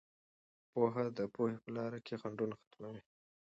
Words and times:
پوهه 0.71 1.05
د 1.17 1.19
پوهې 1.33 1.57
په 1.63 1.69
لاره 1.77 1.99
کې 2.05 2.19
خنډونه 2.21 2.55
ختموي. 2.61 3.01